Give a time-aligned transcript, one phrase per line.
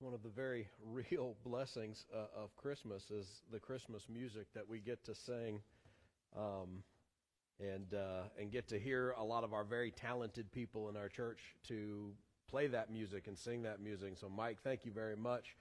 [0.00, 0.66] one of the very
[1.10, 5.60] real blessings uh, of Christmas is the Christmas music that we get to sing,
[6.36, 6.82] um,
[7.60, 11.08] and uh, and get to hear a lot of our very talented people in our
[11.08, 12.12] church to
[12.48, 14.14] play that music and sing that music.
[14.18, 15.56] So, Mike, thank you very much.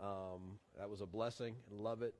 [0.00, 2.14] Um, that was a blessing, and love it.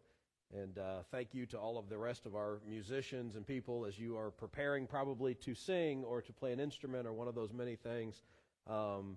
[0.53, 4.01] And uh, thank you to all of the rest of our musicians and people as
[4.01, 7.53] you are preparing probably to sing or to play an instrument or one of those
[7.53, 8.25] many things.
[8.67, 9.17] Um,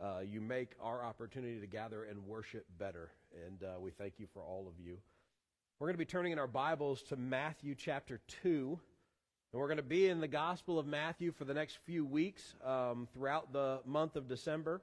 [0.00, 3.10] uh, you make our opportunity to gather and worship better.
[3.46, 4.98] And uh, we thank you for all of you.
[5.78, 8.78] We're going to be turning in our Bibles to Matthew chapter 2.
[9.52, 12.54] And we're going to be in the Gospel of Matthew for the next few weeks
[12.64, 14.80] um, throughout the month of December.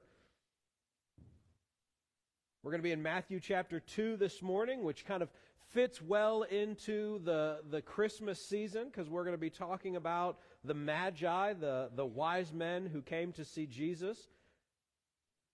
[2.62, 5.30] We're going to be in Matthew chapter 2 this morning, which kind of
[5.70, 10.74] fits well into the, the Christmas season because we're going to be talking about the
[10.74, 14.28] Magi, the, the wise men who came to see Jesus.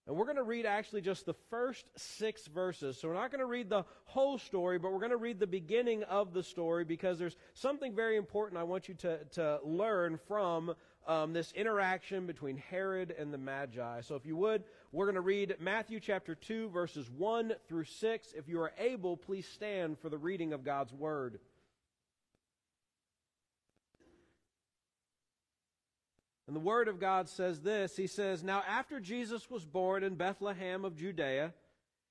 [0.07, 2.99] And we're going to read actually just the first six verses.
[2.99, 5.47] So we're not going to read the whole story, but we're going to read the
[5.47, 10.19] beginning of the story because there's something very important I want you to, to learn
[10.27, 10.75] from
[11.07, 14.01] um, this interaction between Herod and the Magi.
[14.01, 18.33] So if you would, we're going to read Matthew chapter 2, verses 1 through 6.
[18.37, 21.39] If you are able, please stand for the reading of God's word.
[26.53, 30.17] And the Word of God says this He says, Now after Jesus was born in
[30.17, 31.55] Bethlehem of Judea,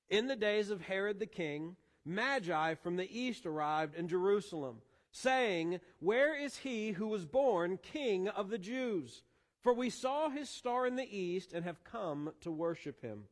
[0.10, 1.76] in the days of Herod the king,
[2.06, 4.82] Magi from the east arrived in Jerusalem,
[5.12, 9.22] saying, Where is he who was born King of the Jews?
[9.62, 13.26] For we saw his star in the east and have come to worship him.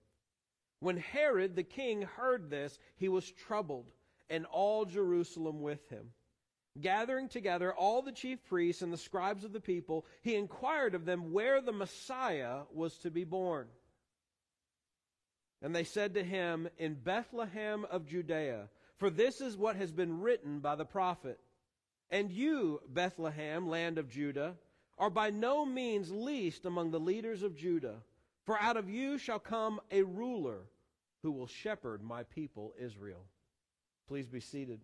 [0.79, 3.89] When Herod the king heard this, he was troubled,
[4.29, 6.11] and all Jerusalem with him.
[6.81, 11.05] Gathering together all the chief priests and the scribes of the people, he inquired of
[11.05, 13.67] them where the Messiah was to be born.
[15.61, 20.21] And they said to him, In Bethlehem of Judea, for this is what has been
[20.21, 21.39] written by the prophet.
[22.09, 24.55] And you, Bethlehem, land of Judah,
[24.97, 27.97] are by no means least among the leaders of Judah,
[28.45, 30.61] for out of you shall come a ruler
[31.21, 33.25] who will shepherd my people Israel.
[34.07, 34.79] Please be seated.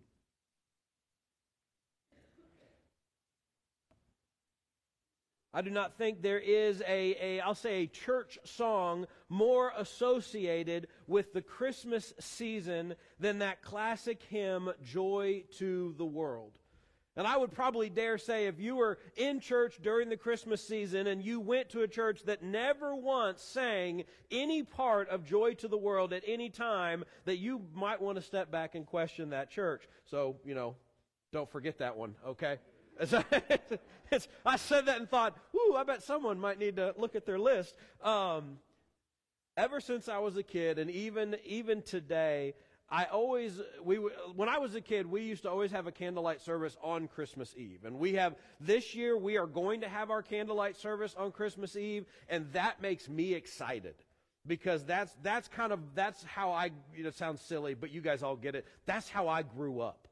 [5.56, 10.86] I do not think there is a, a, I'll say a church song more associated
[11.06, 16.52] with the Christmas season than that classic hymn, Joy to the World.
[17.16, 21.06] And I would probably dare say if you were in church during the Christmas season
[21.06, 25.68] and you went to a church that never once sang any part of Joy to
[25.68, 29.48] the World at any time, that you might want to step back and question that
[29.48, 29.88] church.
[30.04, 30.76] So, you know,
[31.32, 32.58] don't forget that one, okay?
[34.46, 37.38] I said that and thought, "Ooh, I bet someone might need to look at their
[37.38, 38.58] list." Um,
[39.56, 42.54] ever since I was a kid, and even even today,
[42.88, 46.40] I always we when I was a kid, we used to always have a candlelight
[46.40, 50.22] service on Christmas Eve, and we have this year we are going to have our
[50.22, 53.96] candlelight service on Christmas Eve, and that makes me excited
[54.46, 58.22] because that's that's kind of that's how I you know sounds silly, but you guys
[58.22, 58.64] all get it.
[58.86, 60.05] That's how I grew up.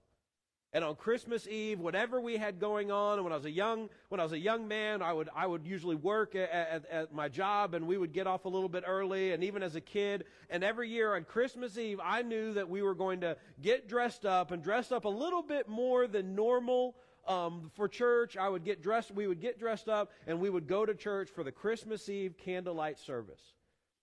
[0.74, 3.88] And on Christmas Eve, whatever we had going on, and when I was a young,
[4.08, 7.14] when I was a young man, I would, I would usually work at, at, at,
[7.14, 9.32] my job and we would get off a little bit early.
[9.32, 12.82] And even as a kid, and every year on Christmas Eve, I knew that we
[12.82, 16.96] were going to get dressed up and dress up a little bit more than normal.
[17.28, 20.66] Um, for church, I would get dressed, we would get dressed up and we would
[20.66, 23.54] go to church for the Christmas Eve candlelight service.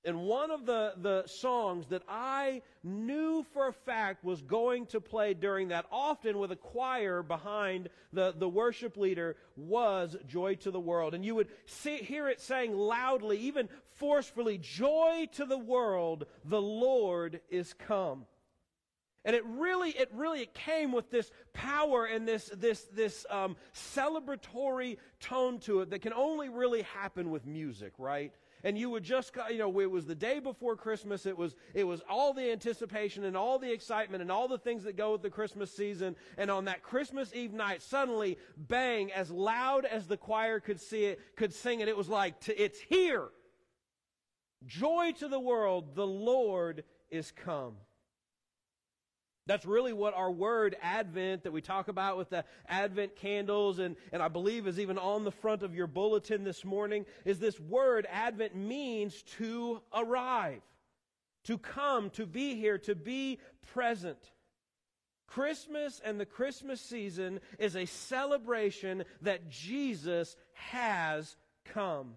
[0.04, 5.00] And one of the, the songs that I knew for a fact was going to
[5.00, 10.72] play during that, often with a choir behind the, the worship leader, was Joy to
[10.72, 11.14] the World.
[11.14, 16.62] And you would see, hear it saying loudly, even forcefully, Joy to the world, the
[16.62, 18.26] Lord is come.
[19.24, 23.56] And it really, it really, it came with this power and this, this, this um,
[23.76, 28.34] celebratory tone to it that can only really happen with music, right?
[28.64, 31.26] And you would just, you know, it was the day before Christmas.
[31.26, 34.84] It was, it was all the anticipation and all the excitement and all the things
[34.84, 36.16] that go with the Christmas season.
[36.38, 41.06] And on that Christmas Eve night, suddenly, bang, as loud as the choir could see
[41.06, 43.30] it, could sing it, it was like, it's here.
[44.66, 47.74] Joy to the world, the Lord is come.
[49.52, 53.98] That's really what our word Advent that we talk about with the Advent candles and,
[54.14, 57.60] and I believe is even on the front of your bulletin this morning is this
[57.60, 60.62] word Advent means to arrive,
[61.44, 63.40] to come, to be here, to be
[63.74, 64.20] present.
[65.28, 72.14] Christmas and the Christmas season is a celebration that Jesus has come.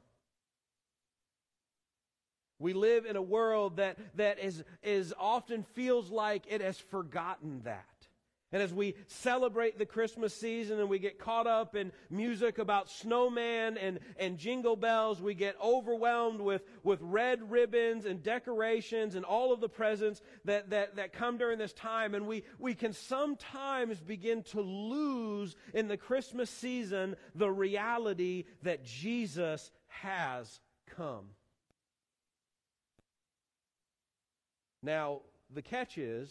[2.58, 7.62] We live in a world that, that is, is often feels like it has forgotten
[7.64, 7.84] that.
[8.54, 12.88] And as we celebrate the Christmas season and we get caught up in music about
[12.88, 19.24] snowman and, and jingle bells, we get overwhelmed with, with red ribbons and decorations and
[19.24, 22.14] all of the presents that, that, that come during this time.
[22.14, 28.84] And we, we can sometimes begin to lose in the Christmas season the reality that
[28.84, 30.60] Jesus has
[30.94, 31.26] come.
[34.84, 35.22] Now,
[35.52, 36.30] the catch is,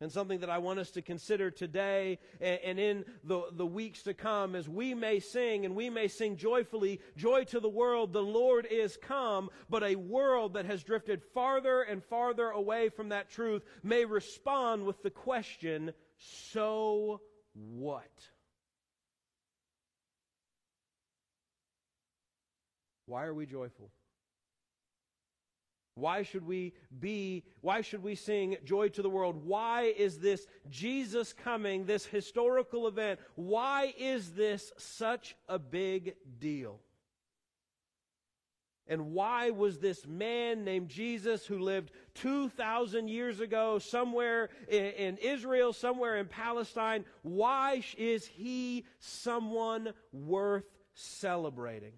[0.00, 4.14] and something that I want us to consider today and, in the, the weeks to
[4.14, 8.22] come as we may sing and we may sing joyfully, joy to the world, the
[8.22, 13.30] Lord is come, but a world that has drifted farther and farther away from that
[13.30, 17.20] truth may respond with the question, so
[17.54, 18.12] what?
[23.06, 23.90] Why are we joyful?
[25.94, 29.44] Why should we be, why should we sing joy to the world?
[29.44, 36.80] Why is this Jesus coming, this historical event, why is this such a big deal?
[38.86, 45.72] And why was this man named Jesus who lived 2,000 years ago somewhere in, Israel,
[45.72, 51.92] somewhere in Palestine, why is he someone worth celebrating?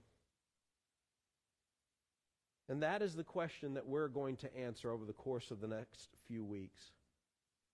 [2.68, 5.68] And that is the question that we're going to answer over the course of the
[5.68, 6.82] next few weeks.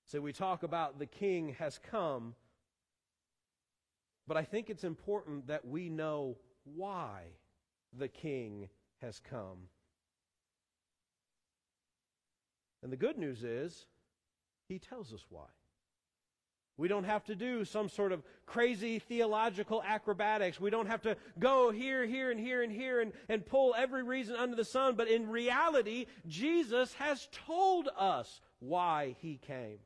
[0.07, 2.35] So we talk about the king has come,
[4.27, 7.23] but I think it's important that we know why
[7.97, 8.69] the king
[9.01, 9.69] has come.
[12.83, 13.87] And the good news is,
[14.69, 15.47] he tells us why.
[16.83, 20.59] We don't have to do some sort of crazy theological acrobatics.
[20.59, 24.03] We don't have to go here, here, and here, and here, and, and pull every
[24.03, 24.97] reason under the sun.
[24.97, 29.79] But in reality, Jesus has told us why he came.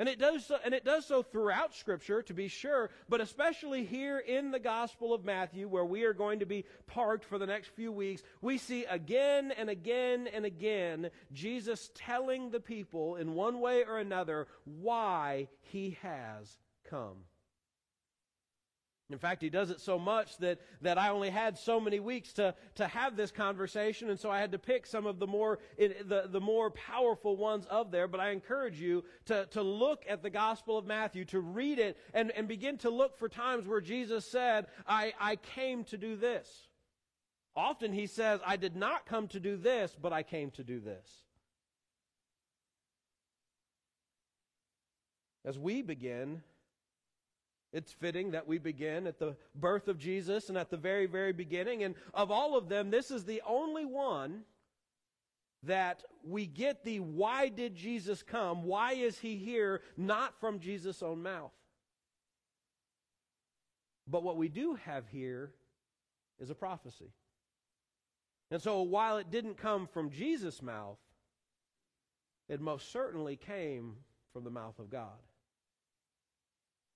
[0.00, 3.84] And it does so, and it does so throughout scripture to be sure, but especially
[3.84, 7.44] here in the Gospel of Matthew where we are going to be parked for the
[7.44, 13.34] next few weeks, we see again and again and again Jesus telling the people in
[13.34, 16.56] one way or another why he has
[16.88, 17.18] come.
[19.10, 22.32] In fact, he does it so much that, that I only had so many weeks
[22.34, 25.58] to, to have this conversation, and so I had to pick some of the more,
[25.78, 28.06] the, the more powerful ones of there.
[28.06, 31.98] But I encourage you to, to look at the Gospel of Matthew, to read it,
[32.14, 36.14] and, and begin to look for times where Jesus said, I, I came to do
[36.14, 36.68] this.
[37.56, 40.78] Often he says, I did not come to do this, but I came to do
[40.78, 41.08] this.
[45.44, 46.42] As we begin
[47.72, 51.32] it's fitting that we begin at the birth of Jesus and at the very, very
[51.32, 51.84] beginning.
[51.84, 54.42] And of all of them, this is the only one
[55.62, 58.64] that we get the why did Jesus come?
[58.64, 59.82] Why is he here?
[59.96, 61.52] Not from Jesus' own mouth.
[64.08, 65.52] But what we do have here
[66.40, 67.12] is a prophecy.
[68.50, 70.98] And so while it didn't come from Jesus' mouth,
[72.48, 73.94] it most certainly came
[74.32, 75.20] from the mouth of God.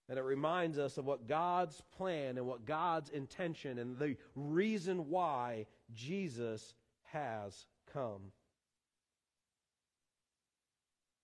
[0.09, 5.09] And it reminds us of what God's plan and what God's intention and the reason
[5.09, 6.75] why Jesus
[7.05, 8.33] has come.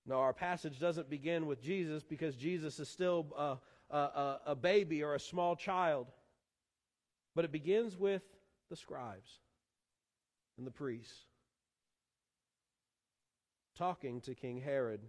[0.06, 5.02] Now, our passage doesn't begin with Jesus because Jesus is still a, a, a, baby
[5.02, 6.06] or a small child,
[7.34, 8.22] but it begins with
[8.70, 9.40] the scribes
[10.56, 11.26] and the priests
[13.80, 15.00] talking to King Herod.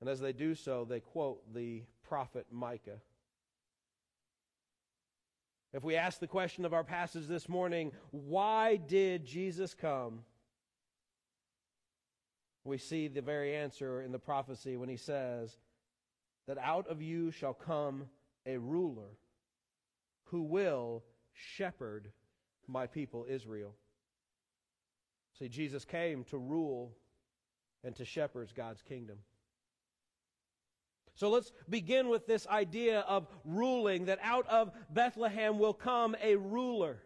[0.00, 3.00] And as they do so, they quote the prophet Micah.
[5.72, 10.20] If we ask the question of our passage this morning, why did Jesus come?
[12.64, 15.56] We see the very answer in the prophecy when he says
[16.48, 18.06] that out of you shall come
[18.46, 19.16] a ruler
[20.24, 22.10] who will shepherd
[22.66, 23.74] my people Israel.
[25.38, 26.92] See, Jesus came to rule
[27.84, 29.18] and to shepherd God's kingdom.
[31.20, 36.36] So let's begin with this idea of ruling, that out of Bethlehem will come a
[36.36, 37.02] ruler.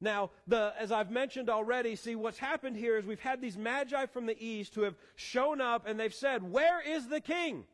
[0.00, 4.06] Now, the, as I've mentioned already, see, what's happened here is we've had these magi
[4.06, 7.64] from the east who have shown up and they've said, Where is the king?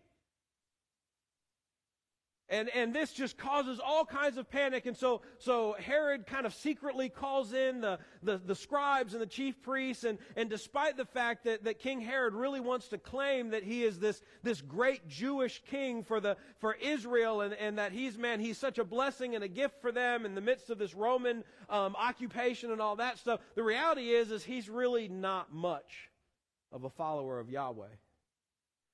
[2.50, 4.85] And, and this just causes all kinds of panic.
[4.87, 9.26] And so, so Herod kind of secretly calls in the, the, the scribes and the
[9.26, 10.02] chief priests.
[10.02, 13.85] And, and despite the fact that, that King Herod really wants to claim that he
[13.85, 18.40] is this, this great Jewish king for, the, for Israel and, and that he's, man,
[18.40, 21.45] he's such a blessing and a gift for them in the midst of this Roman
[21.69, 26.11] um, occupation and all that stuff, the reality is, is he's really not much
[26.73, 27.87] of a follower of Yahweh.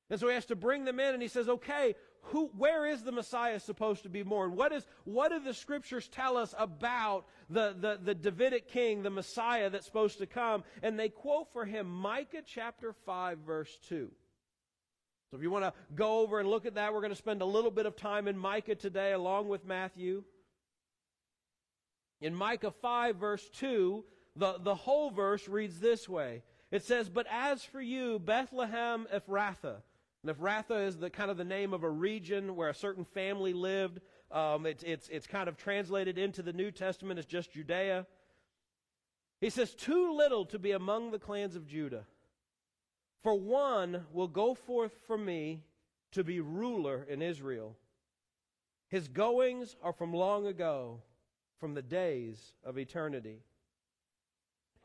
[0.08, 1.94] And so he has to bring them in and he says, okay,
[2.30, 4.56] who, where is the Messiah supposed to be born?
[4.56, 9.10] What, is, what do the scriptures tell us about the, the, the Davidic king, the
[9.10, 10.64] Messiah that's supposed to come?
[10.82, 14.10] And they quote for him Micah chapter 5, verse 2.
[15.30, 17.42] So if you want to go over and look at that, we're going to spend
[17.42, 20.24] a little bit of time in Micah today along with Matthew.
[22.20, 24.04] In Micah 5, verse 2,
[24.34, 26.42] the, the whole verse reads this way.
[26.70, 29.82] It says, But as for you, Bethlehem Ephrathah,
[30.26, 33.52] and Ephrathah is the kind of the name of a region where a certain family
[33.52, 34.00] lived.
[34.32, 38.06] Um, it's, it's, it's kind of translated into the New Testament as just Judea.
[39.40, 42.06] He says, Too little to be among the clans of Judah.
[43.22, 45.62] For one will go forth from me
[46.12, 47.76] to be ruler in Israel.
[48.88, 51.02] His goings are from long ago,
[51.60, 53.42] from the days of eternity.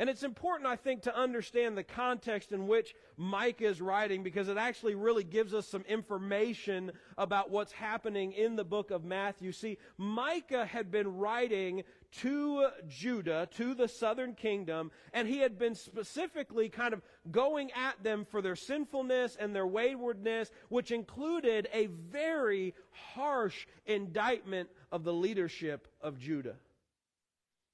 [0.01, 4.50] And it's important, I think, to understand the context in which Micah is writing because
[4.50, 9.51] it actually really gives us some information about what's happening in the book of Matthew.
[9.51, 15.75] See, Micah had been writing to Judah, to the southern kingdom, and he had been
[15.75, 21.86] specifically kind of going at them for their sinfulness and their waywardness, which included a
[21.86, 22.74] very
[23.13, 26.55] harsh indictment of the leadership of Judah.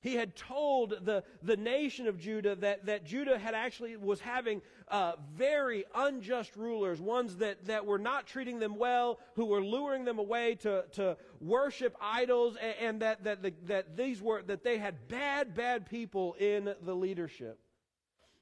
[0.02, 4.62] He had told the, the nation of Judah that, that Judah had actually was having
[4.90, 10.06] uh, very unjust rulers, ones that, that were not treating them well, who were luring
[10.06, 14.64] them away to, to worship idols, and, and that, that, the, that these were that
[14.64, 17.60] they had bad, bad people in the leadership.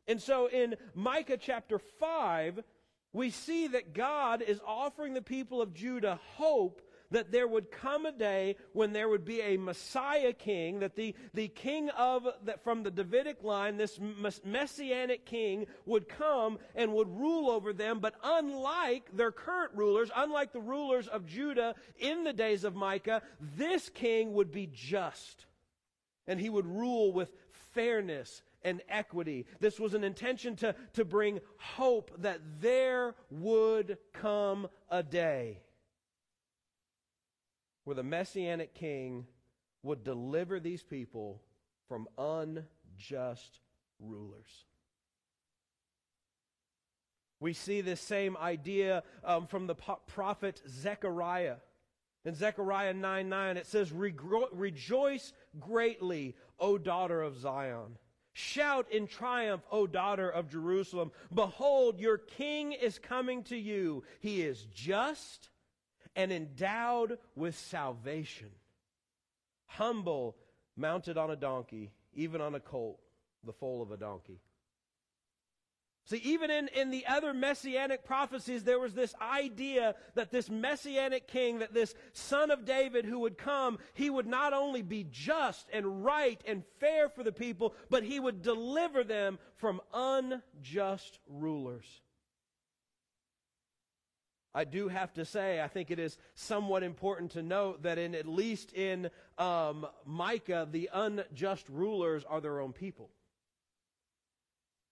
[0.07, 2.61] And so in Micah chapter 5,
[3.13, 6.81] we see that God is offering the people of Judah hope
[7.11, 11.15] that there would come a day when there would be a Messiah king, that the,
[11.33, 13.99] the king of, that from the Davidic line, this
[14.43, 17.99] messianic king would come and would rule over them.
[17.99, 23.21] But unlike their current rulers, unlike the rulers of Judah in the days of Micah,
[23.39, 25.45] this king would be just.
[26.27, 27.29] And he would rule with
[27.73, 29.45] fairness and equity.
[29.59, 35.59] This was an intention to, to bring hope that there would come a day
[37.85, 39.25] where the Messianic king
[39.83, 41.41] would deliver these people
[41.87, 43.59] from unjust
[43.99, 44.65] rulers.
[47.39, 51.57] We see this same idea um, from the prophet Zechariah.
[52.23, 57.97] In Zechariah 9 9, it says, Rejoice greatly, O daughter of Zion.
[58.33, 61.11] Shout in triumph, O daughter of Jerusalem.
[61.33, 64.03] Behold, your king is coming to you.
[64.19, 65.49] He is just
[66.15, 68.49] and endowed with salvation.
[69.67, 70.35] Humble,
[70.77, 72.99] mounted on a donkey, even on a colt,
[73.43, 74.39] the foal of a donkey.
[76.07, 81.27] See, even in, in the other messianic prophecies, there was this idea that this messianic
[81.27, 85.67] king, that this son of David who would come, he would not only be just
[85.73, 92.01] and right and fair for the people, but he would deliver them from unjust rulers.
[94.55, 98.15] I do have to say, I think it is somewhat important to note that in
[98.15, 103.09] at least in um, Micah, the unjust rulers are their own people.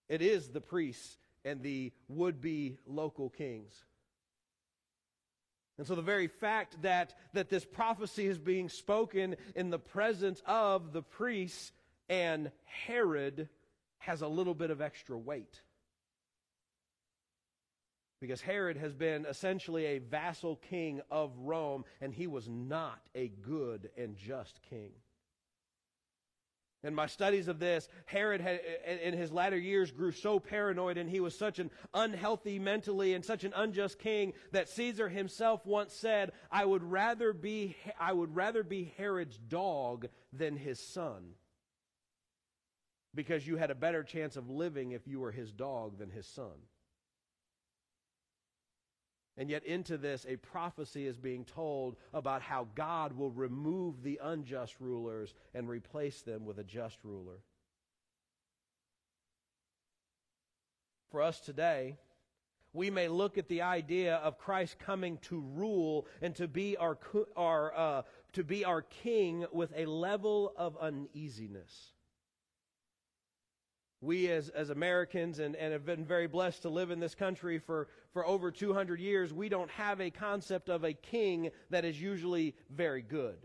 [0.10, 3.74] It is the priests and the would-be local kings.
[5.78, 10.44] And so the very fact that, that this prophecy is being spoken in the presence
[10.46, 11.72] of the priests
[12.10, 13.48] and Herod
[14.00, 15.62] has a little bit of extra weight
[18.24, 23.28] because Herod has been essentially a vassal king of Rome, and he was not a
[23.28, 24.94] good and just king.
[26.86, 28.62] In my studies of this, Herod had,
[29.04, 33.26] in his latter years grew so paranoid and he was such an unhealthy mentally and
[33.26, 38.34] such an unjust king that Caesar himself once said, I would rather be, I would
[38.38, 41.34] rather be Herod's dog than his son.
[43.14, 46.26] Because you had a better chance of living if you were his dog than his
[46.26, 46.56] son.
[49.36, 54.20] And yet, into this, a prophecy is being told about how God will remove the
[54.22, 57.40] unjust rulers and replace them with a just ruler.
[61.10, 61.98] For us today,
[62.74, 66.98] we may look at the idea of Christ coming to rule and to be our,
[67.36, 68.02] our uh,
[68.34, 71.93] to be our king with a level of uneasiness.
[74.04, 77.58] We, as, as Americans, and, and have been very blessed to live in this country
[77.58, 82.02] for, for over 200 years, we don't have a concept of a king that is
[82.02, 83.38] usually very good.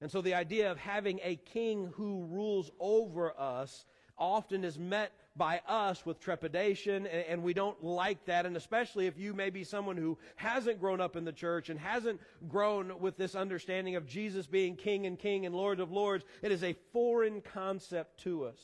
[0.00, 3.84] And so the idea of having a king who rules over us
[4.20, 8.46] often is met by us with trepidation, and, and, we don't like that.
[8.46, 11.80] And especially if you may be someone who hasn't grown up in the church and
[11.80, 16.24] hasn't grown with this understanding of Jesus being King and King and Lord of Lords,
[16.42, 18.58] it is a foreign concept to us.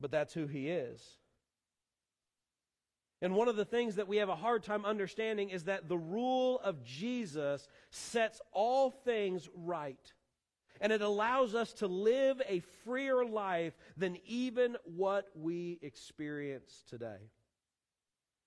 [0.00, 1.02] But that's who He is.
[3.22, 5.96] And one of the things that we have a hard time understanding is that the
[5.96, 10.12] rule of Jesus sets all things right
[10.80, 17.30] and it allows us to live a freer life than even what we experience today.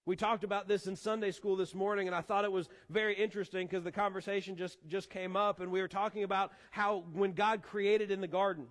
[0.05, 3.13] We talked about this in Sunday school this morning, and I thought it was very
[3.13, 7.33] interesting because the conversation just, just came up, and we were talking about how when
[7.33, 8.67] God created in the garden,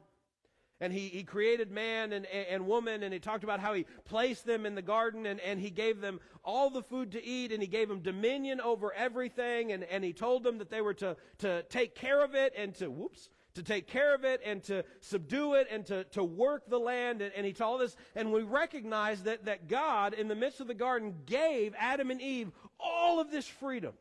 [0.81, 4.47] and he, he created man and, and woman, and he talked about how he placed
[4.47, 7.61] them in the garden, and, and he gave them all the food to eat, and
[7.61, 11.17] he gave them dominion over everything, and, and he told them that they were to,
[11.39, 14.85] to take care of it and to, whoops, to take care of it and to
[15.01, 17.21] subdue it and to, to work the land.
[17.21, 20.69] And, and he told us, and we recognize that, that God, in the midst of
[20.69, 23.95] the garden, gave Adam and Eve all of this freedom.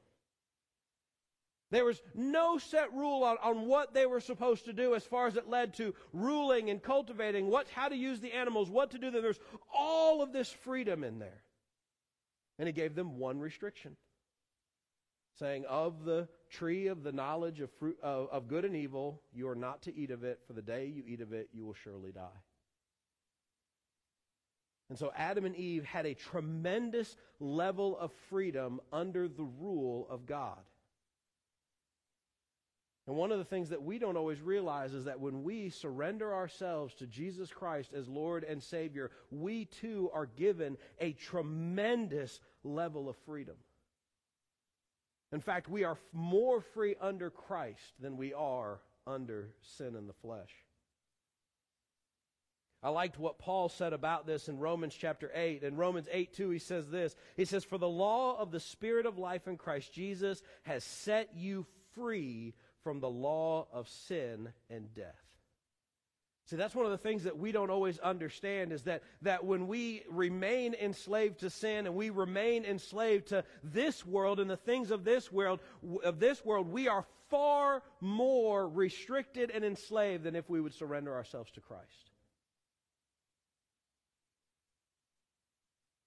[1.72, 5.28] There was no set rule on, on what they were supposed to do as far
[5.28, 9.00] as it led to ruling and cultivating, what, how to use the animals, what to
[9.00, 9.10] do.
[9.10, 9.40] There's
[9.74, 11.42] all of this freedom in there.
[12.60, 13.98] And he gave them one restriction
[15.40, 19.48] saying, Of the tree of the knowledge of, fruit, of, of good and evil, you
[19.48, 21.74] are not to eat of it, for the day you eat of it, you will
[21.74, 22.42] surely die.
[24.90, 30.26] And so Adam and Eve had a tremendous level of freedom under the rule of
[30.26, 30.60] God.
[33.08, 36.34] And one of the things that we don't always realize is that when we surrender
[36.34, 43.08] ourselves to Jesus Christ as Lord and Savior, we too are given a tremendous level
[43.08, 43.56] of freedom.
[45.36, 50.14] In fact, we are more free under Christ than we are under sin in the
[50.14, 50.50] flesh.
[52.82, 55.64] I liked what Paul said about this in Romans chapter 8.
[55.64, 59.06] In Romans 8 2, he says this He says, For the law of the Spirit
[59.06, 62.54] of life in Christ Jesus has set you free
[62.86, 65.25] from the law of sin and death.
[66.46, 69.68] See, that's one of the things that we don't always understand is that, that when
[69.68, 74.92] we remain enslaved to sin and we remain enslaved to this world and the things
[74.92, 75.60] of this world,
[76.04, 81.16] of this world, we are far more restricted and enslaved than if we would surrender
[81.16, 82.12] ourselves to Christ.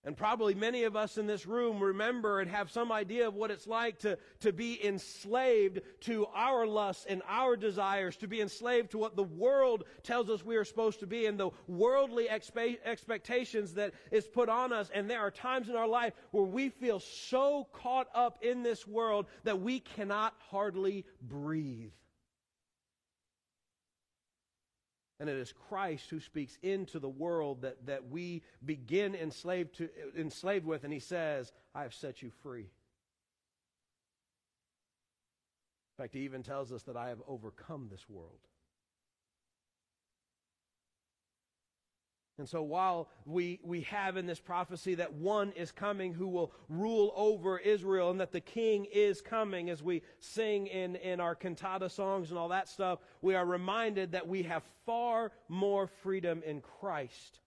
[0.09, 3.51] And probably many of us in this room remember and have some idea of what
[3.51, 8.92] it's like to, to be enslaved to our lusts and our desires, to be enslaved
[8.92, 12.79] to what the world tells us we are supposed to be and the worldly expe-
[12.87, 14.88] expectations that is put on us.
[14.94, 18.87] And there are times in our life where we feel so caught up in this
[18.87, 21.92] world that we cannot hardly breathe.
[25.20, 29.88] And it is Christ who speaks into the world that, that we begin enslaved, to,
[30.16, 32.70] enslaved with, and he says, I have set you free.
[35.98, 38.38] In fact, he even tells us that I have overcome this world.
[42.38, 46.53] And so while we, we have in this prophecy that one is coming who will
[46.68, 51.35] rule over Israel and that the king is coming as we sing in, in our
[51.35, 56.42] cantata songs and all that stuff, we are reminded that we have far more freedom
[56.46, 57.40] in Christ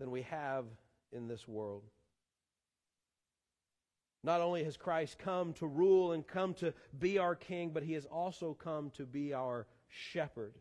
[0.00, 0.64] than we have
[1.12, 1.82] in this world.
[4.24, 7.92] Not only has Christ come to rule and come to be our king, but he
[7.92, 10.54] has also come to be our shepherd.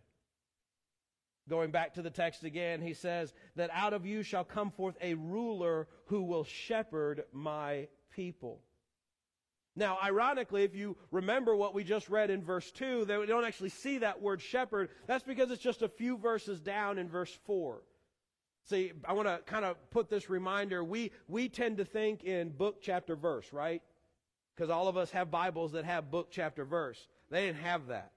[1.48, 4.96] Going back to the text again, he says that out of you shall come forth
[5.00, 8.62] a ruler who will shepherd my people.
[9.76, 13.44] Now, ironically, if you remember what we just read in verse 2, that we don't
[13.44, 17.38] actually see that word shepherd, that's because it's just a few verses down in verse
[17.46, 17.82] 4.
[18.64, 20.84] See, I want to kind of put this reminder.
[20.84, 23.84] We, we tend to think in book, chapter, verse, right?
[24.56, 27.08] Because all of us have Bibles that have book, chapter, verse.
[27.30, 28.12] They didn't have that.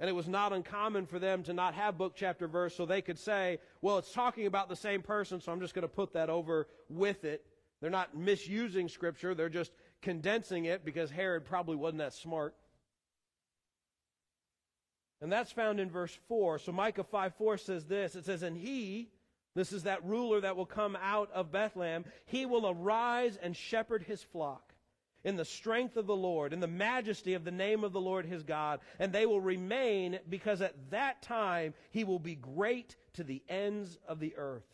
[0.00, 3.02] And it was not uncommon for them to not have book, chapter, verse, so they
[3.02, 6.14] could say, well, it's talking about the same person, so I'm just going to put
[6.14, 7.44] that over with it.
[7.82, 12.54] They're not misusing Scripture, they're just condensing it because Herod probably wasn't that smart.
[15.20, 16.60] And that's found in verse 4.
[16.60, 19.10] So Micah 5 4 says this it says, And he,
[19.54, 22.06] This is that ruler that will come out of Bethlehem.
[22.24, 24.69] He will arise and shepherd his flock
[25.24, 28.24] in the strength of the Lord, in the majesty of the name of the Lord
[28.24, 33.24] his God, and they will remain because at that time he will be great to
[33.24, 34.64] the ends of the earth.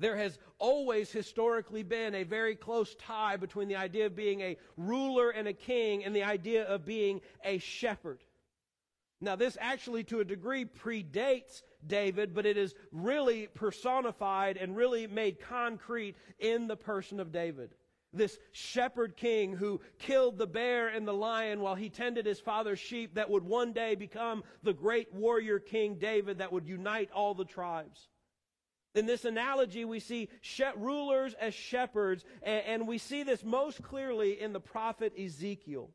[0.00, 4.56] There has always historically been a very close tie between the idea of being a
[4.76, 8.24] ruler and a king and the idea of being a shepherd.
[9.20, 15.06] Now, this actually, to a degree, predates David, but it is really personified and really
[15.06, 17.70] made concrete in the person of David
[18.16, 22.78] this shepherd king who killed the bear and the lion while he tended his father's
[22.78, 27.34] sheep that would one day become the great warrior king David that would unite all
[27.34, 28.08] the tribes.
[28.94, 30.28] In this analogy, we see
[30.76, 35.90] rulers as shepherds, and, we see this most clearly in the prophet Ezekiel.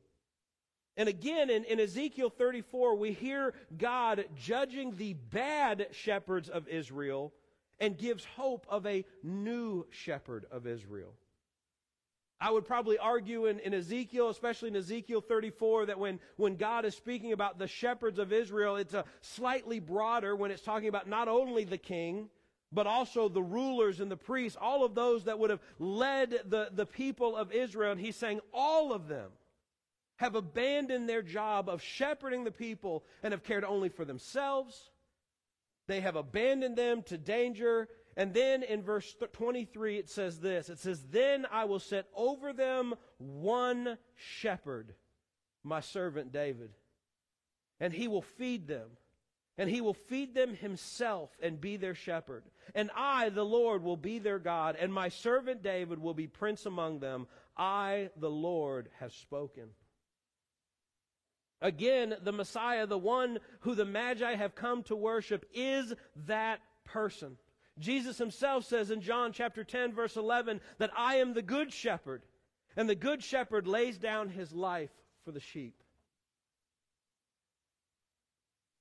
[0.98, 7.34] And again, in, in Ezekiel 34, we hear God judging the bad shepherds of Israel
[7.80, 11.14] and gives hope of a new shepherd of Israel.
[12.42, 16.86] I would probably argue in, in, Ezekiel, especially in Ezekiel 34, that when, when God
[16.86, 21.08] is speaking about the shepherds of Israel, it's a slightly broader when it's talking about
[21.08, 22.30] not only the king,
[22.72, 26.70] but also the rulers and the priests, all of those that would have led the,
[26.72, 27.92] the people of Israel.
[27.92, 29.32] And he's saying all of them
[30.18, 34.92] have abandoned their job of shepherding the people and have cared only for themselves.
[35.88, 40.78] They have abandoned them to danger and then in verse 23, it says this It
[40.80, 44.94] says, Then I will set over them one shepherd,
[45.64, 46.72] my servant David,
[47.80, 48.90] and he will feed them.
[49.58, 52.46] And he will feed them himself and be their shepherd.
[52.74, 56.66] And I, the Lord, will be their God, and my servant David will be prince
[56.66, 57.28] among them.
[57.58, 59.66] I, the Lord, have spoken.
[61.62, 65.94] Again, the Messiah, the one who the Magi have come to worship, is
[66.26, 67.36] that person.
[67.80, 72.24] Jesus himself says in John chapter 10 verse 11 that I am the good shepherd
[72.76, 74.92] and the good shepherd lays down his life
[75.26, 75.76] for the sheep.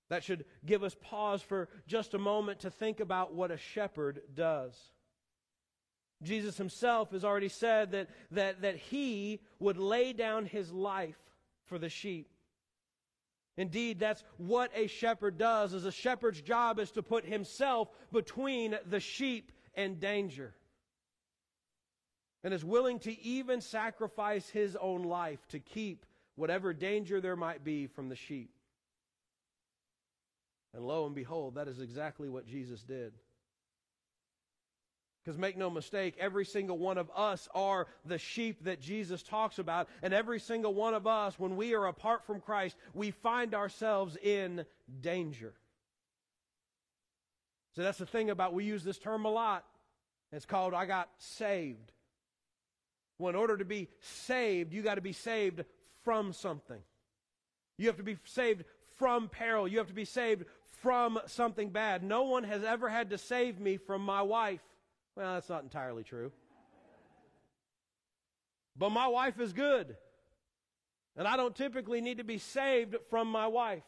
[0.08, 4.22] That should give us pause for just a moment to think about what a shepherd
[4.34, 4.74] does.
[6.22, 11.18] Jesus himself has already said that, that, that he would lay down his life
[11.66, 12.30] for the sheep.
[13.58, 15.74] Indeed, that's what a shepherd does.
[15.74, 20.54] Is a shepherd's job is to put himself between the sheep and danger.
[22.44, 27.64] And is willing to even sacrifice his own life to keep whatever danger there might
[27.64, 28.52] be from the sheep.
[30.72, 33.12] And lo and behold, that is exactly what Jesus did.
[35.28, 39.58] Because make no mistake, every single one of us are the sheep that Jesus talks
[39.58, 39.86] about.
[40.02, 44.16] And every single one of us, when we are apart from Christ, we find ourselves
[44.22, 44.64] in
[45.02, 45.52] danger.
[47.76, 49.66] So that's the thing about, we use this term a lot.
[50.32, 51.92] It's called, I got saved.
[53.18, 55.62] Well, in order to be saved, you got to be saved
[56.04, 56.80] from something.
[57.76, 58.64] You have to be saved
[58.96, 59.68] from peril.
[59.68, 60.46] You have to be saved
[60.80, 62.02] from something bad.
[62.02, 64.60] No one has ever had to save me from my wife.
[65.18, 66.30] Well, that's not entirely true.
[68.76, 69.96] But my wife is good.
[71.16, 73.82] And I don't typically need to be saved from my wife.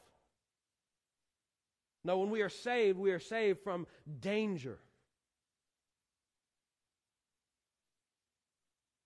[2.02, 3.86] No, when we are saved, we are saved from
[4.18, 4.80] danger.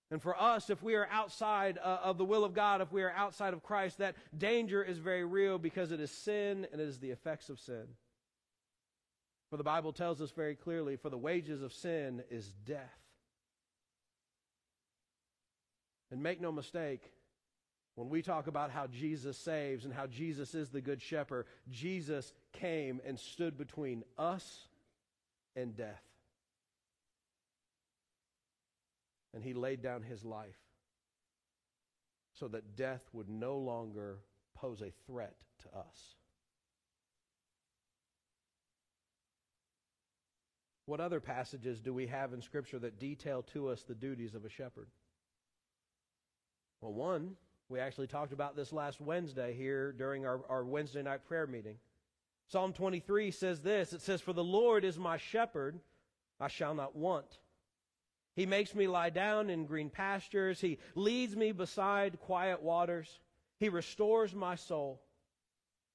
[0.09, 3.03] And for us, if we are outside uh, of the will of God, if we
[3.03, 6.87] are outside of Christ, that danger is very real because it is sin and it
[6.87, 7.85] is the effects of sin.
[9.55, 12.99] For the Bible tells us very clearly, for the wages of sin is death.
[16.11, 17.09] And make no mistake,
[17.95, 22.33] when we talk about how Jesus saves and how Jesus is the good shepherd, Jesus
[22.51, 24.67] came and stood between us
[25.55, 26.03] and death.
[29.33, 30.59] And he laid down his life
[32.33, 34.17] so that death would no longer
[34.53, 36.15] pose a threat to us.
[40.85, 44.45] What other passages do we have in Scripture that detail to us the duties of
[44.45, 44.87] a shepherd?
[46.81, 47.35] Well, one,
[47.69, 51.77] we actually talked about this last Wednesday here during our, our Wednesday night prayer meeting.
[52.47, 55.79] Psalm 23 says this It says, For the Lord is my shepherd,
[56.39, 57.39] I shall not want.
[58.35, 60.59] He makes me lie down in green pastures.
[60.59, 63.19] He leads me beside quiet waters.
[63.59, 65.01] He restores my soul.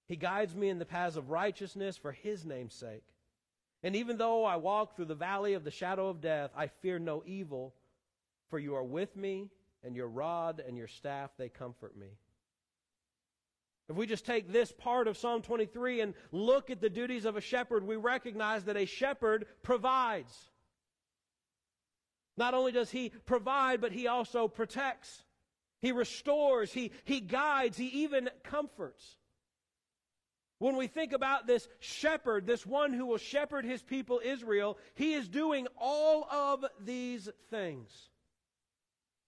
[0.09, 3.05] He guides me in the paths of righteousness for his name's sake.
[3.83, 6.99] And even though I walk through the valley of the shadow of death, I fear
[6.99, 7.75] no evil,
[8.51, 9.49] for you are with me,
[9.83, 12.09] and your rod and your staff, they comfort me.
[13.89, 17.37] If we just take this part of Psalm 23 and look at the duties of
[17.37, 20.33] a shepherd, we recognize that a shepherd provides.
[22.37, 25.25] Not only does he provide, but he also protects.
[25.81, 29.17] He restores, he, he guides, he even comforts.
[30.61, 35.15] When we think about this shepherd, this one who will shepherd his people Israel, he
[35.15, 37.91] is doing all of these things.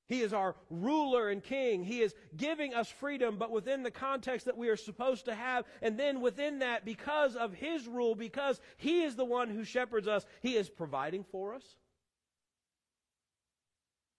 [0.08, 1.84] He is our ruler and king.
[1.84, 5.64] He is giving us freedom, but within the context that we are supposed to have.
[5.80, 10.06] And then within that, because of his rule, because he is the one who shepherds
[10.06, 11.64] us, he is providing for us.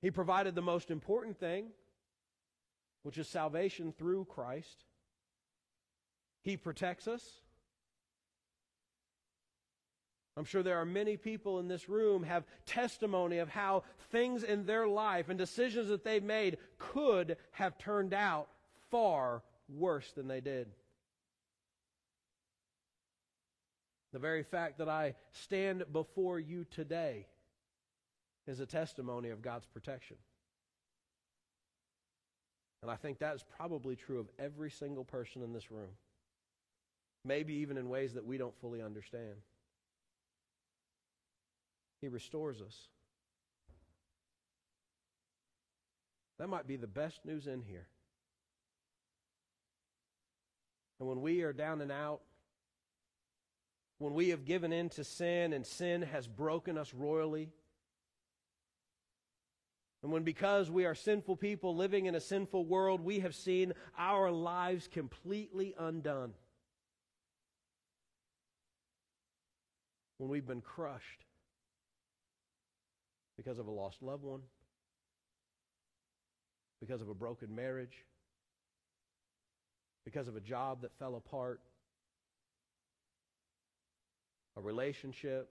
[0.01, 1.67] He provided the most important thing,
[3.03, 4.83] which is salvation through Christ.
[6.43, 7.23] He protects us.
[10.35, 14.65] I'm sure there are many people in this room have testimony of how things in
[14.65, 18.47] their life and decisions that they've made could have turned out
[18.89, 20.67] far worse than they did.
[24.11, 27.27] The very fact that I stand before you today
[28.47, 30.17] is a testimony of God's protection.
[32.81, 35.89] And I think that is probably true of every single person in this room.
[37.25, 39.35] Maybe even in ways that we don't fully understand.
[42.01, 42.75] He restores us.
[46.37, 47.87] That might be the best news in here.
[50.99, 52.21] And when we are down and out,
[53.99, 57.49] when we have given in to sin and sin has broken us royally,
[60.01, 63.71] and when because we are sinful people living in a sinful world, we have seen
[63.97, 66.33] our lives completely undone.
[70.17, 71.25] When we've been crushed
[73.37, 74.41] because of a lost loved one,
[76.79, 78.05] because of a broken marriage,
[80.05, 81.61] because of a job that fell apart,
[84.57, 85.49] a relationship.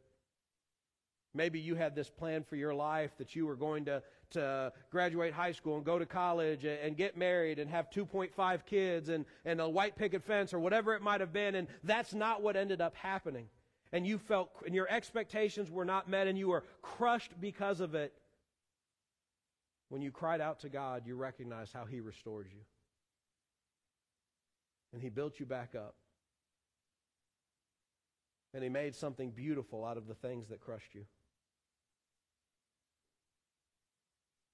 [1.34, 5.32] Maybe you had this plan for your life that you were going to, to graduate
[5.32, 9.24] high school and go to college and, and get married and have 2.5 kids and,
[9.44, 12.56] and a white picket fence or whatever it might have been, and that's not what
[12.56, 13.48] ended up happening
[13.92, 17.94] and you felt, and your expectations were not met, and you were crushed because of
[17.94, 18.12] it,
[19.90, 22.60] when you cried out to God, you recognized how He restored you.
[24.94, 25.94] And He built you back up.
[28.54, 31.04] And He made something beautiful out of the things that crushed you.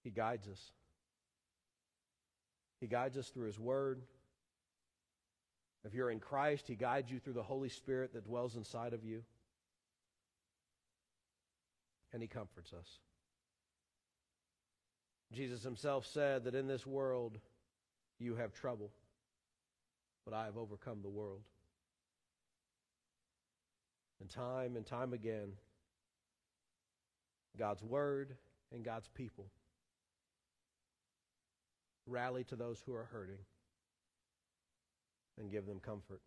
[0.02, 0.72] He guides us.
[2.80, 4.02] He guides us through His Word.
[5.88, 9.02] If you're in Christ, He guides you through the Holy Spirit that dwells inside of
[9.02, 9.22] you.
[12.12, 12.98] And He comforts us.
[15.32, 17.38] Jesus Himself said that in this world
[18.18, 18.90] you have trouble,
[20.26, 21.40] but I have overcome the world.
[24.20, 25.52] And time and time again,
[27.58, 28.36] God's Word
[28.74, 29.46] and God's people
[32.06, 33.38] rally to those who are hurting
[35.38, 36.20] and give them comfort.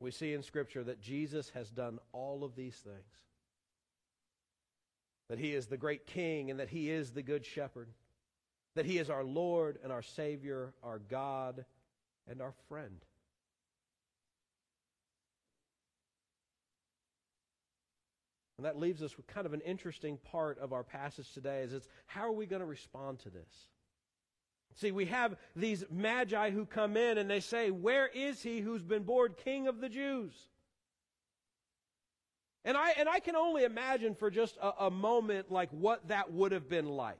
[0.00, 2.96] We see in Scripture that Jesus has done all of these things.
[5.28, 7.88] That he is the great king and that he is the good shepherd.
[8.76, 11.64] That he is our Lord and our Savior, our God
[12.28, 13.04] and our friend.
[18.56, 21.72] And that leaves us with kind of an interesting part of our passage today is
[21.72, 23.68] it's how are we going to respond to this?
[24.74, 28.82] See, we have these magi who come in and they say, Where is he who's
[28.82, 30.32] been born king of the Jews?
[32.64, 36.32] And I, and I can only imagine for just a, a moment like what that
[36.32, 37.16] would have been like.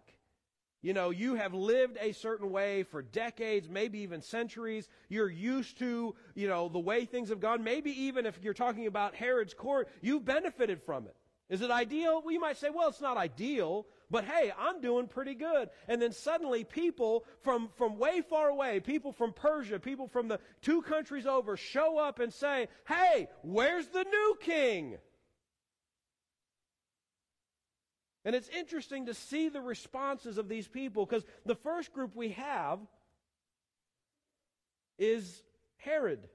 [0.80, 4.88] You know, you have lived a certain way for decades, maybe even centuries.
[5.08, 7.64] You're used to, you know, the way things have gone.
[7.64, 11.16] Maybe even if you're talking about Herod's court, you've benefited from it.
[11.48, 12.22] Is it ideal?
[12.22, 15.68] Well, you might say, well, it's not ideal, but hey, I'm doing pretty good.
[15.86, 20.40] And then suddenly people from, from way far away, people from Persia, people from the
[20.62, 24.96] two countries over show up and say, hey, where's the new king?
[28.24, 32.30] And it's interesting to see the responses of these people because the first group we
[32.30, 32.78] have
[34.98, 35.42] is
[35.76, 36.28] Herod.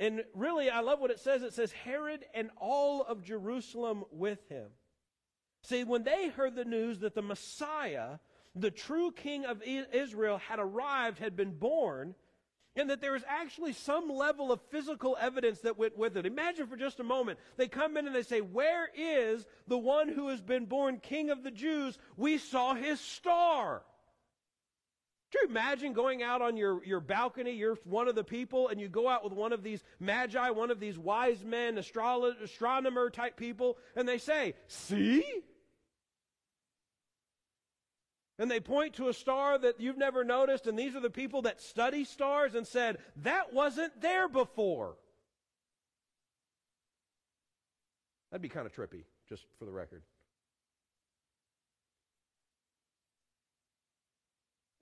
[0.00, 1.42] And really, I love what it says.
[1.42, 4.68] It says, Herod and all of Jerusalem with him.
[5.64, 8.18] See, when they heard the news that the Messiah,
[8.54, 12.14] the true king of Israel, had arrived, had been born,
[12.76, 16.26] and that there was actually some level of physical evidence that went with it.
[16.26, 20.10] Imagine for just a moment, they come in and they say, Where is the one
[20.10, 21.96] who has been born king of the Jews?
[22.18, 23.82] We saw his star.
[25.32, 27.52] You imagine going out on your, your balcony?
[27.52, 30.70] You're one of the people, and you go out with one of these magi, one
[30.70, 35.24] of these wise men, astro- astronomer type people, and they say, See?
[38.38, 41.42] And they point to a star that you've never noticed, and these are the people
[41.42, 44.96] that study stars and said, That wasn't there before.
[48.30, 50.02] That'd be kind of trippy, just for the record.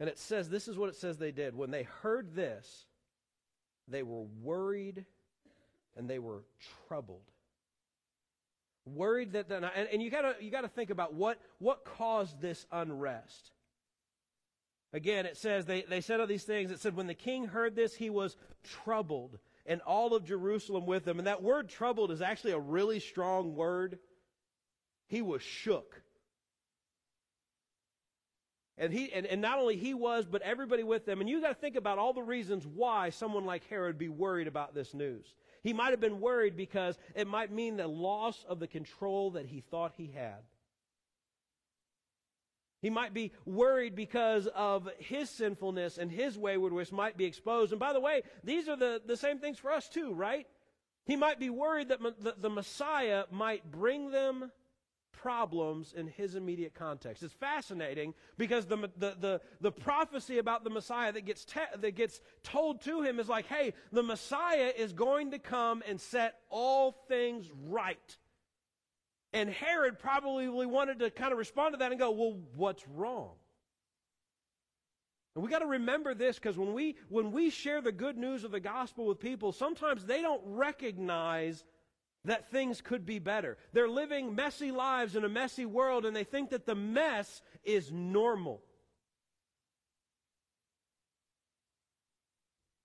[0.03, 1.55] And it says, this is what it says they did.
[1.55, 2.87] When they heard this,
[3.87, 5.05] they were worried
[5.97, 6.43] and they were
[6.89, 7.23] troubled.
[8.85, 13.53] Worried that, and, and you gotta, you gotta think about what, what caused this unrest.
[14.93, 16.71] Again, it says, they, they said all these things.
[16.71, 18.37] It said, when the king heard this, he was
[18.85, 21.19] troubled, and all of Jerusalem with him.
[21.19, 23.99] And that word troubled is actually a really strong word.
[25.07, 26.03] He was shook.
[28.77, 31.21] And, he, and, and not only he was, but everybody with them.
[31.21, 34.49] And you got to think about all the reasons why someone like Herod be worried
[34.49, 35.25] about this news.
[35.63, 39.47] He might have been worried because it might mean the loss of the control that
[39.47, 40.43] he thought he had.
[42.81, 47.73] He might be worried because of his sinfulness and his waywardness might be exposed.
[47.73, 50.49] And by the way, these are the, the same things for us too, right?
[51.05, 54.51] He might be worried that the, the Messiah might bring them
[55.23, 57.23] problems in his immediate context.
[57.23, 61.95] It's fascinating because the, the, the, the prophecy about the Messiah that gets, te- that
[61.95, 66.35] gets told to him is like, hey, the Messiah is going to come and set
[66.51, 68.17] all things right.
[69.33, 73.31] And Herod probably wanted to kind of respond to that and go, well, what's wrong?
[75.35, 78.45] And we got to remember this because when we when we share the good news
[78.45, 81.65] of the gospel with people, sometimes they don't recognize
[82.25, 83.57] that things could be better.
[83.73, 87.91] They're living messy lives in a messy world and they think that the mess is
[87.91, 88.63] normal.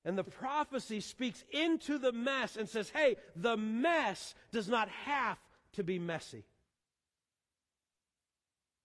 [0.03, 5.37] And the prophecy speaks into the mess and says, hey, the mess does not have
[5.73, 6.45] to be messy.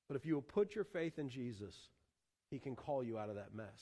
[0.08, 1.74] But if you will put your faith in Jesus,
[2.50, 3.80] he can call you out of that mess.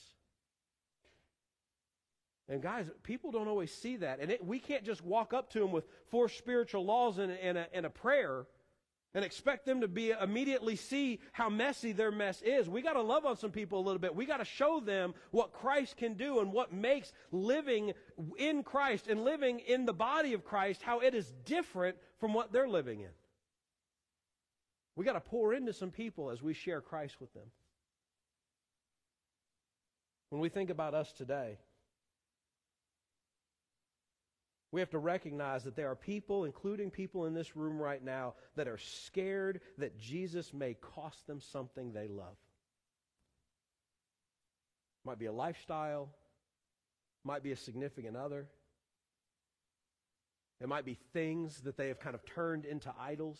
[2.51, 4.19] And guys, people don't always see that.
[4.19, 7.57] And it, we can't just walk up to them with four spiritual laws and, and,
[7.57, 8.45] a, and a prayer
[9.13, 12.67] and expect them to be immediately see how messy their mess is.
[12.67, 14.13] We got to love on some people a little bit.
[14.13, 17.93] We got to show them what Christ can do and what makes living
[18.37, 22.51] in Christ and living in the body of Christ how it is different from what
[22.51, 23.11] they're living in.
[24.97, 27.47] We got to pour into some people as we share Christ with them.
[30.31, 31.57] When we think about us today,
[34.71, 38.35] we have to recognize that there are people, including people in this room right now,
[38.55, 42.37] that are scared that Jesus may cost them something they love.
[45.03, 46.09] Might be a lifestyle,
[47.23, 48.47] might be a significant other.
[50.61, 53.39] It might be things that they have kind of turned into idols.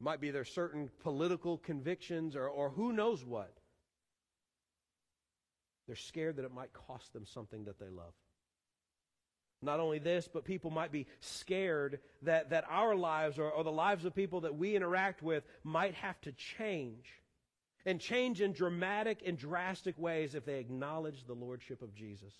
[0.00, 3.55] Might be their certain political convictions or, or who knows what.
[5.86, 8.12] They're scared that it might cost them something that they love.
[9.62, 13.72] Not only this, but people might be scared that, that our lives or, or the
[13.72, 17.06] lives of people that we interact with might have to change.
[17.86, 22.34] And change in dramatic and drastic ways if they acknowledge the Lordship of Jesus.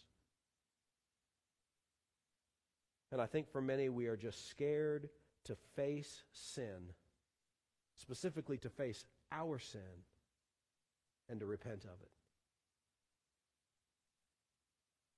[3.13, 5.09] And I think for many, we are just scared
[5.45, 6.93] to face sin,
[7.95, 9.81] specifically to face our sin,
[11.29, 12.11] and to repent of it.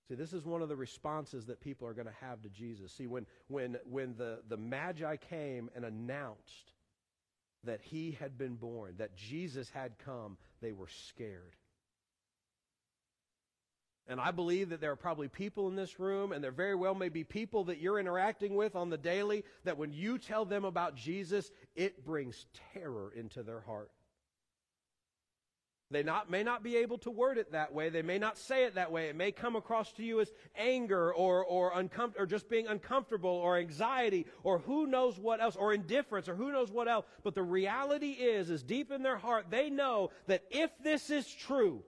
[0.09, 2.93] See, this is one of the responses that people are going to have to Jesus.
[2.93, 6.73] See, when, when, when the, the Magi came and announced
[7.65, 11.57] that he had been born, that Jesus had come, they were scared.
[14.07, 16.95] And I believe that there are probably people in this room, and there very well
[16.95, 20.65] may be people that you're interacting with on the daily, that when you tell them
[20.65, 23.91] about Jesus, it brings terror into their heart.
[25.91, 27.89] They not, may not be able to word it that way.
[27.89, 29.09] They may not say it that way.
[29.09, 33.31] It may come across to you as anger or, or, uncom- or just being uncomfortable
[33.31, 37.07] or anxiety or who knows what else or indifference or who knows what else.
[37.23, 41.27] But the reality is, is deep in their heart, they know that if this is
[41.27, 41.83] true,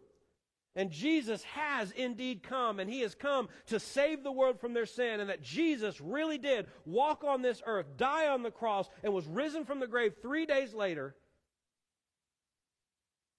[0.77, 4.87] and Jesus has indeed come, and He has come to save the world from their
[4.87, 9.13] sin, and that Jesus really did walk on this earth, die on the cross, and
[9.13, 11.17] was risen from the grave three days later,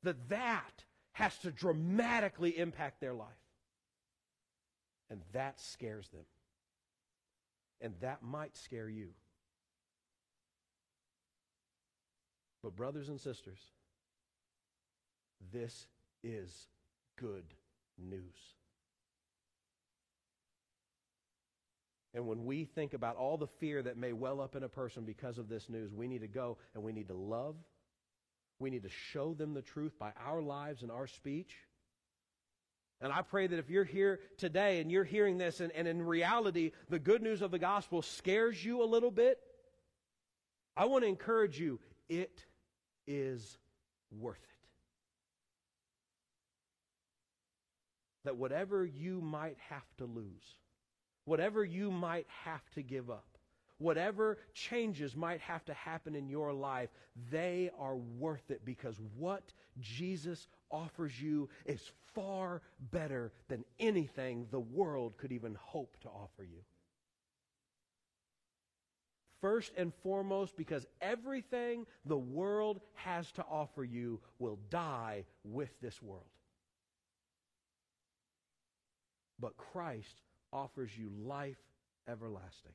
[0.03, 0.83] that that
[1.13, 3.27] has to dramatically impact their life.
[5.09, 6.25] And that scares them.
[7.81, 9.09] And that might scare you.
[12.63, 13.59] But, brothers and sisters,
[15.51, 15.87] This
[16.23, 16.67] is
[17.17, 17.43] good
[17.97, 18.55] news.
[22.13, 25.03] And when we think about all the fear that may well up in a person
[25.03, 27.55] because of this news, we need to go and we need to love.
[28.61, 31.55] We need to show them the truth by our lives and our speech.
[33.01, 36.03] And I pray that if you're here today and you're hearing this, and, and in
[36.03, 39.39] reality, the good news of the gospel scares you a little bit,
[40.77, 42.45] I want to encourage you it
[43.07, 43.57] is
[44.11, 44.67] worth it.
[48.25, 50.55] That whatever you might have to lose,
[51.25, 53.30] whatever you might have to give up,
[53.81, 56.89] whatever changes might have to happen in your life,
[57.31, 62.61] they are worth it because what Jesus offers you is far
[62.91, 66.59] better than anything the world could even hope to offer you.
[69.41, 75.99] First and foremost, because everything the world has to offer you will die with this
[75.99, 76.25] world.
[79.39, 80.21] But Christ
[80.53, 81.57] offers you life
[82.07, 82.73] everlasting.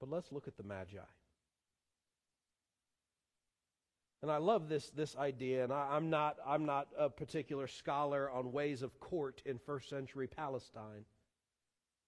[0.00, 0.98] But let's look at the Magi.
[4.22, 8.28] And I love this, this idea, and I, am not, I'm not a particular scholar
[8.28, 11.04] on ways of court in first century Palestine.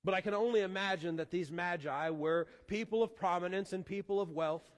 [0.02, 4.30] But I can only imagine that these magi were people of prominence and people of
[4.30, 4.68] wealth.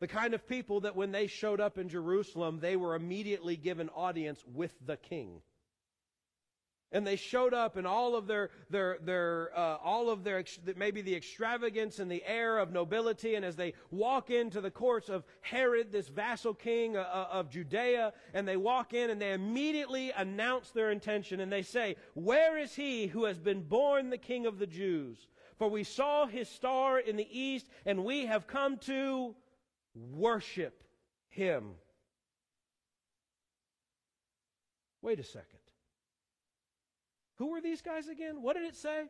[0.00, 3.88] The kind of people that when they showed up in Jerusalem, they were immediately given
[3.88, 5.40] audience with the king.
[6.94, 10.44] And they showed up in all of their, their, their uh, all of their,
[10.76, 13.34] maybe the extravagance and the air of nobility.
[13.34, 17.50] And as they walk into the courts of Herod, this vassal king uh, uh, of
[17.50, 22.56] Judea, and they walk in and they immediately announce their intention and they say, Where
[22.56, 25.26] is he who has been born the king of the Jews?
[25.58, 29.34] For we saw his star in the east and we have come to
[29.94, 30.84] worship
[31.28, 31.72] him.
[35.02, 35.53] Wait a second.
[37.38, 38.42] Who were these guys again?
[38.42, 39.04] What did it say?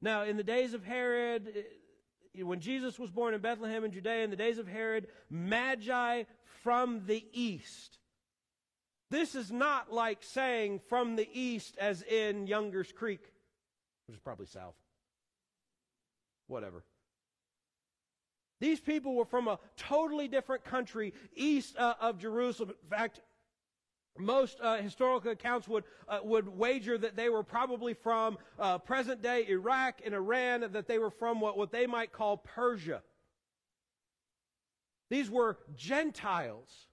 [0.00, 4.24] Now, in the days of Herod, eh, when Jesus was born in Bethlehem in Judea,
[4.24, 6.24] in the days of Herod, Magi
[6.62, 7.98] from the east.
[9.10, 13.20] This is not like saying from the east as in Younger's Creek,
[14.06, 14.74] which is probably south.
[16.46, 16.84] Whatever.
[18.60, 22.70] These people were from a totally different country east uh, of Jerusalem.
[22.70, 23.20] In fact,
[24.20, 29.22] most uh, historical accounts would, uh, would wager that they were probably from uh, present
[29.22, 33.02] day Iraq and Iran, that they were from what, what they might call Persia.
[35.10, 36.88] These were Gentiles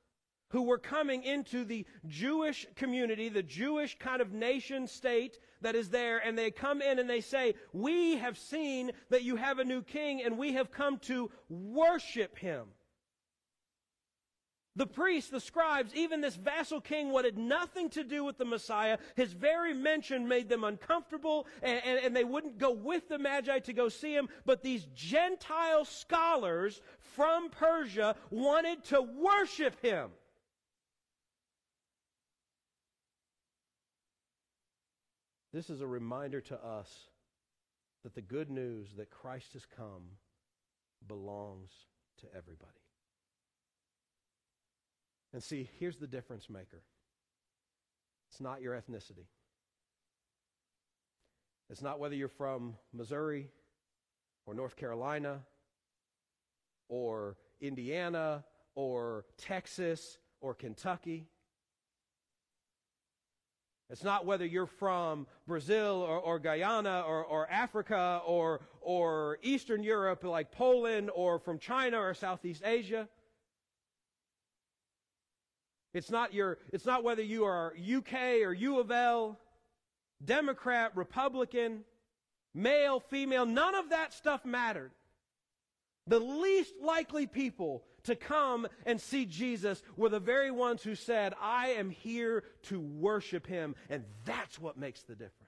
[0.50, 5.90] who were coming into the Jewish community, the Jewish kind of nation state that is
[5.90, 9.66] there, and they come in and they say, We have seen that you have a
[9.66, 12.68] new king, and we have come to worship him.
[14.78, 18.98] The priests, the scribes, even this vassal king wanted nothing to do with the Messiah.
[19.16, 23.60] His very mention made them uncomfortable, and, and, and, they wouldn't go with the Magi
[23.60, 24.28] to go see him.
[24.46, 30.10] But these Gentile scholars from Persia wanted to worship him.
[35.54, 37.08] This is a reminder to us
[38.04, 40.04] that the good news that Christ has come
[41.08, 41.70] belongs
[42.20, 42.74] to everybody.
[45.36, 46.82] And see, here's the difference maker
[48.32, 49.26] it's not your ethnicity,
[51.70, 53.50] it's not whether you're from Missouri
[54.46, 55.42] or North Carolina
[56.88, 61.28] or Indiana or Texas or Kentucky.
[63.90, 69.84] It's not whether you're from Brazil or, or Guyana or, or, Africa or, or Eastern
[69.84, 73.10] Europe like Poland or from China or Southeast Asia.
[75.96, 79.40] It's not your, it's not whether you are UK or U of L,
[80.24, 81.86] Democrat, Republican,
[82.54, 84.92] male, female, none of that stuff mattered.
[86.06, 91.34] The least likely people to come and see Jesus were the very ones who said,
[91.42, 93.74] I am here to worship him.
[93.90, 95.45] And that's what makes the difference.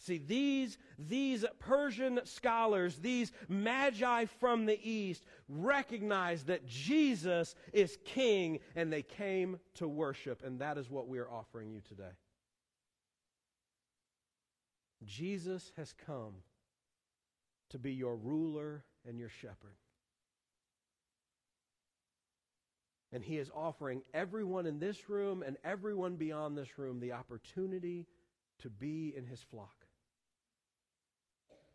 [0.00, 8.60] See, these, these Persian scholars, these magi from the east, recognized that Jesus is king
[8.74, 10.42] and they came to worship.
[10.42, 12.16] And that is what we are offering you today.
[15.04, 16.36] Jesus has come
[17.68, 19.76] to be your ruler and your shepherd.
[23.12, 28.06] And he is offering everyone in this room and everyone beyond this room the opportunity
[28.60, 29.79] to be in his flock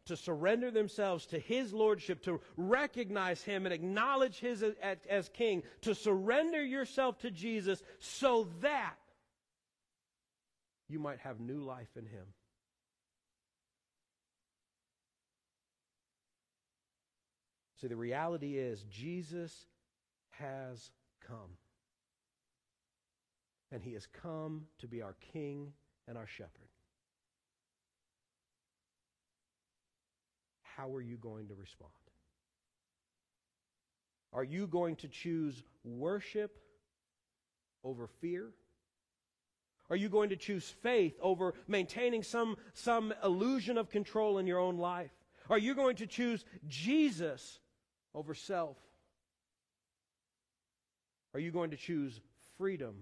[0.05, 4.63] to surrender themselves to His Lordship, to recognize Him and acknowledge His
[5.09, 8.95] as, King, to surrender yourself to Jesus so that
[10.87, 12.25] you might have new life in Him.
[17.81, 19.65] See, the reality is Jesus
[20.39, 20.91] has
[21.27, 21.57] come.
[23.71, 25.73] And he has come to be our king
[26.07, 26.69] and our shepherd.
[30.75, 31.91] How are you going to respond?
[34.33, 36.57] Are you going to choose worship
[37.83, 38.49] over fear?
[39.89, 44.59] Are you going to choose faith over maintaining some, some illusion of control in your
[44.59, 45.11] own life?
[45.49, 47.59] Are you going to choose Jesus
[48.13, 48.77] over self?
[51.33, 52.19] Are you going to choose
[52.57, 52.95] freedom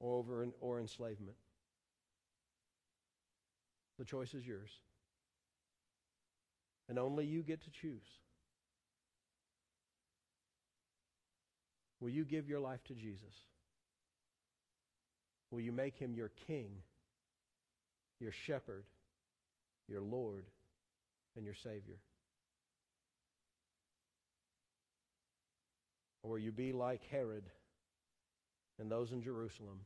[0.00, 1.36] over or enslavement?
[4.04, 4.68] The choice is yours.
[6.90, 8.04] And only you get to choose.
[12.00, 13.32] Will you give your life to Jesus?
[15.50, 16.66] Will you make him your king,
[18.20, 18.84] your shepherd,
[19.88, 20.44] your Lord,
[21.34, 21.96] and your Savior?
[26.22, 27.44] Or will you be like Herod
[28.78, 29.80] and those in Jerusalem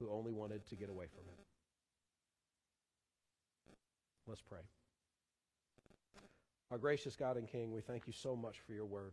[0.00, 1.49] who only wanted to get away from him?
[4.30, 4.60] Let's pray.
[6.70, 9.12] Our gracious God and King, we thank you so much for your word.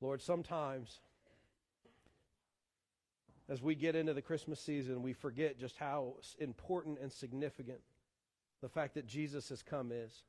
[0.00, 1.00] Lord, sometimes
[3.48, 7.80] as we get into the Christmas season, we forget just how important and significant
[8.62, 10.22] the fact that Jesus has come is.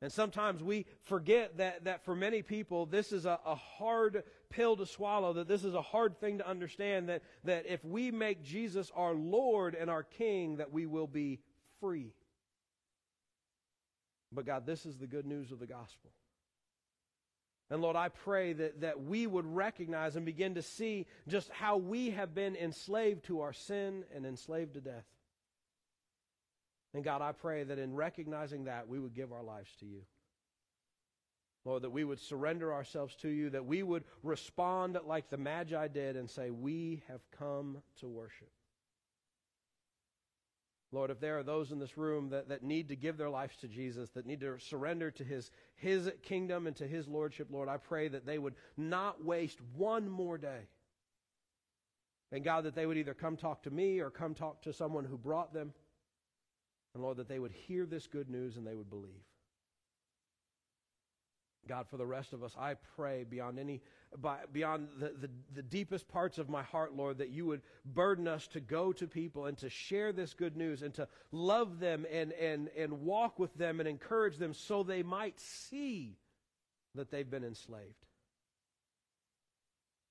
[0.00, 4.76] And sometimes we forget that, that for many people, this is a, a, hard pill
[4.76, 8.42] to swallow, that this is a hard thing to understand, that, that if we make
[8.42, 11.40] Jesus our Lord and our King, that we will be
[11.86, 12.12] free.
[14.32, 16.10] But God, this is the good news of the gospel.
[17.70, 21.76] And Lord, I pray that, that we would recognize and begin to see just how
[21.76, 25.06] we have been enslaved to our sin and enslaved to death.
[26.92, 30.02] And God, I pray that in recognizing that, we would give our lives to you.
[31.64, 35.86] Lord, that we would surrender ourselves to you, that we would respond like the Magi
[35.88, 38.50] did and say, We have come to worship.
[40.92, 43.56] Lord, if there are those in this room that, that need to give their lives
[43.56, 47.68] to Jesus, that need to surrender to his, his kingdom and to his lordship, Lord,
[47.68, 50.68] I pray that they would not waste one more day.
[52.32, 55.04] And God, that they would either come talk to me or come talk to someone
[55.04, 55.72] who brought them.
[56.94, 59.22] And Lord, that they would hear this good news and they would believe.
[61.68, 63.82] God, for the rest of us, I pray beyond any,
[64.52, 68.46] beyond the, the, the, deepest parts of my heart, Lord, that you would burden us
[68.48, 72.32] to go to people and to share this good news and to love them and,
[72.32, 76.16] and, and walk with them and encourage them so they might see
[76.94, 78.06] that they've been enslaved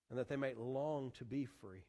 [0.10, 1.84] and that they might long to be free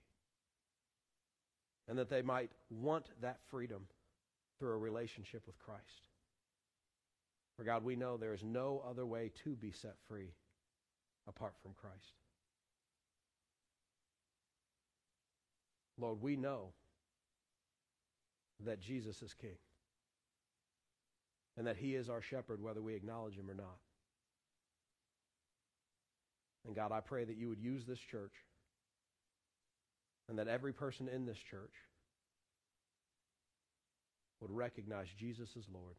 [1.89, 3.87] and that they might want that freedom
[4.59, 6.06] through a relationship with Christ.
[7.57, 10.35] For God, we know there is no other way to be set free
[11.27, 12.13] apart from Christ.
[15.99, 16.73] Lord, we know
[18.65, 19.57] that Jesus is King
[21.57, 23.79] and that He is our shepherd, whether we acknowledge Him or not.
[26.67, 28.35] And God, I pray that you would use this church
[30.29, 31.73] and that every person in this church
[34.41, 35.95] would recognize Jesus as Lord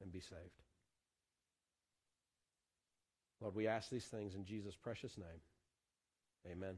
[0.00, 0.62] and be saved.
[3.40, 5.40] Lord, we ask these things in Jesus' precious name.
[6.50, 6.76] Amen.